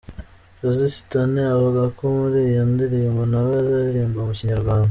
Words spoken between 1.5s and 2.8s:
avuga ko muri iyo